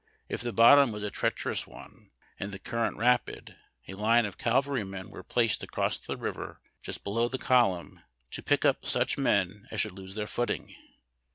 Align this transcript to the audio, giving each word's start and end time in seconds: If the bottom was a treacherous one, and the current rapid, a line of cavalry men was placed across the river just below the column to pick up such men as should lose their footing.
If 0.29 0.41
the 0.41 0.51
bottom 0.51 0.91
was 0.91 1.03
a 1.03 1.11
treacherous 1.11 1.67
one, 1.67 2.09
and 2.39 2.51
the 2.51 2.57
current 2.57 2.97
rapid, 2.97 3.55
a 3.87 3.93
line 3.93 4.25
of 4.25 4.35
cavalry 4.35 4.83
men 4.83 5.11
was 5.11 5.25
placed 5.29 5.61
across 5.61 5.99
the 5.99 6.17
river 6.17 6.59
just 6.81 7.03
below 7.03 7.27
the 7.27 7.37
column 7.37 8.01
to 8.31 8.41
pick 8.41 8.65
up 8.65 8.83
such 8.87 9.19
men 9.19 9.67
as 9.69 9.79
should 9.79 9.91
lose 9.91 10.15
their 10.15 10.25
footing. 10.25 10.73